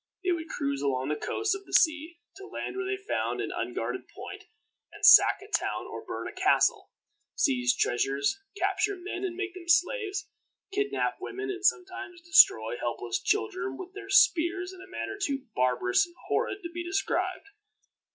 [0.23, 3.51] They would cruise along the coasts of the sea, to land where they found an
[3.55, 4.45] unguarded point,
[4.91, 6.89] and sack a town or burn a castle,
[7.35, 10.27] seize treasures, capture men and make them slaves,
[10.71, 16.07] kidnap women, and sometimes destroy helpless children with their spears in a manner too barbarous
[16.07, 17.49] and horrid to be described.